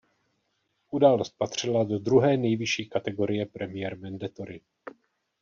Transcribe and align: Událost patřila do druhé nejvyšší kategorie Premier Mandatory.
Událost 0.91 1.29
patřila 1.37 1.83
do 1.83 1.99
druhé 1.99 2.37
nejvyšší 2.37 2.89
kategorie 2.89 3.45
Premier 3.45 3.97
Mandatory. 3.99 4.61